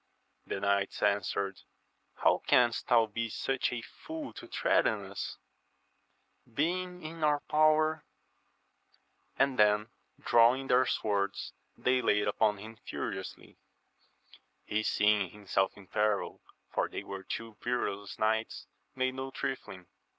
[0.47, 1.61] The knights answered,
[2.23, 5.37] How canst thou be such a fool io threaten us,
[6.51, 8.03] being in our power?
[9.37, 13.59] and then drawing their swords they laid upon him furiously.
[14.65, 16.41] He seeing himself in peril,
[16.73, 18.65] for they were two perilous knights,
[18.95, 19.85] made no trifling.